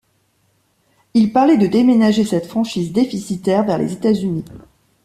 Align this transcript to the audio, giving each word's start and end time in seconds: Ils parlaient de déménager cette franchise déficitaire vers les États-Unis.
Ils 1.13 1.31
parlaient 1.31 1.59
de 1.59 1.67
déménager 1.67 2.25
cette 2.25 2.47
franchise 2.47 2.91
déficitaire 2.91 3.63
vers 3.65 3.77
les 3.77 3.93
États-Unis. 3.93 4.43